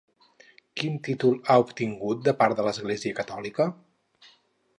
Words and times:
Quin 0.79 0.95
títol 1.07 1.37
ha 1.49 1.57
obtingut 1.65 2.25
de 2.29 2.33
part 2.41 2.59
de 2.61 2.67
l'Església 2.69 3.19
catòlica? 3.21 3.73